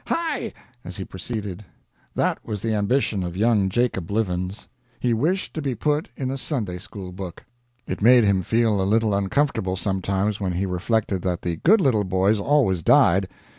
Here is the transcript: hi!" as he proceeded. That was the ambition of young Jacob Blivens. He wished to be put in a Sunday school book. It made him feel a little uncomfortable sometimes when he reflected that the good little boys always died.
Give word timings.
hi!" 0.07 0.51
as 0.83 0.97
he 0.97 1.05
proceeded. 1.05 1.63
That 2.15 2.43
was 2.43 2.63
the 2.63 2.73
ambition 2.73 3.21
of 3.21 3.37
young 3.37 3.69
Jacob 3.69 4.07
Blivens. 4.07 4.67
He 4.99 5.13
wished 5.13 5.53
to 5.53 5.61
be 5.61 5.75
put 5.75 6.09
in 6.17 6.31
a 6.31 6.39
Sunday 6.39 6.79
school 6.79 7.11
book. 7.11 7.45
It 7.85 8.01
made 8.01 8.23
him 8.23 8.41
feel 8.41 8.81
a 8.81 8.81
little 8.81 9.13
uncomfortable 9.13 9.75
sometimes 9.75 10.39
when 10.39 10.53
he 10.53 10.65
reflected 10.65 11.21
that 11.21 11.43
the 11.43 11.57
good 11.57 11.81
little 11.81 12.03
boys 12.03 12.39
always 12.39 12.81
died. 12.81 13.27